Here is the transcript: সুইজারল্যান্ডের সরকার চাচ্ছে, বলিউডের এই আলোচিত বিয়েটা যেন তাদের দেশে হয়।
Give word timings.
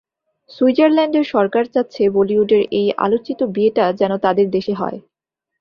সুইজারল্যান্ডের 0.49 1.25
সরকার 1.33 1.63
চাচ্ছে, 1.73 2.03
বলিউডের 2.09 2.63
এই 2.71 2.87
আলোচিত 2.97 3.39
বিয়েটা 3.55 3.85
যেন 3.99 4.11
তাদের 4.17 4.47
দেশে 4.49 4.73
হয়। 4.73 4.97